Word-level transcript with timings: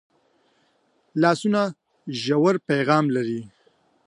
لاسونه 1.21 1.61
ژور 2.21 2.55
پیغام 2.69 3.05
لري 3.15 3.41